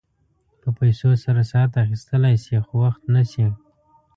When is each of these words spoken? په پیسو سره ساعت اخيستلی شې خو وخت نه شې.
په 0.61 0.69
پیسو 0.79 1.09
سره 1.23 1.41
ساعت 1.51 1.71
اخيستلی 1.83 2.35
شې 2.43 2.57
خو 2.65 2.73
وخت 2.83 3.01
نه 3.15 3.23
شې. 3.31 3.47